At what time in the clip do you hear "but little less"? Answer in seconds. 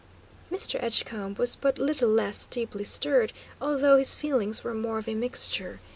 1.55-2.47